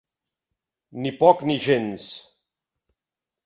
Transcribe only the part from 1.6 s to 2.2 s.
gens.